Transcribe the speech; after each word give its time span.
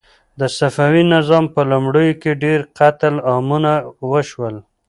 د 0.39 0.41
صفوي 0.57 1.03
نظام 1.15 1.45
په 1.55 1.61
لومړیو 1.71 2.19
کې 2.21 2.39
ډېر 2.43 2.59
قتل 2.77 3.15
عامونه 3.29 3.71
وشول. 4.11 4.55